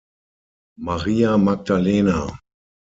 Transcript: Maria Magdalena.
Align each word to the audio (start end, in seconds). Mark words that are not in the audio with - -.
Maria 0.87 1.37
Magdalena. 1.37 2.19